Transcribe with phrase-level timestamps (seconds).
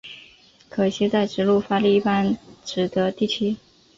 [0.67, 3.57] 可惜在直路发力一般只得第七。